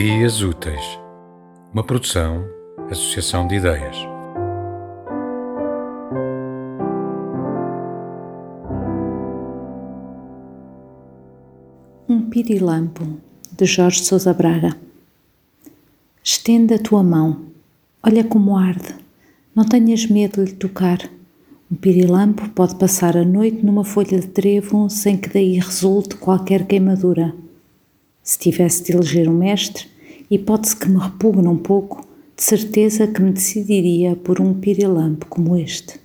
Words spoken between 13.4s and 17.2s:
de Jorge Sousa Braga. Estenda a tua